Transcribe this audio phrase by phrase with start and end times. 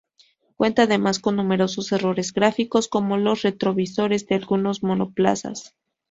[0.57, 5.75] Cuenta además con numerosos errores gráficos, como los retrovisores de algunos monoplazas.